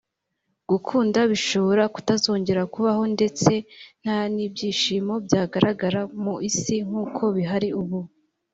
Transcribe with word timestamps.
gukunda 0.69 1.19
bishobora 1.31 1.83
kutazongera 1.95 2.61
kubaho 2.73 3.03
ndetse 3.15 3.51
nta 4.03 4.17
n’ibyishimo 4.33 5.13
byagaragara 5.25 6.01
mu 6.23 6.33
isi 6.49 6.75
nk’uko 6.87 7.23
bihari 7.37 7.69
ubu 7.81 7.99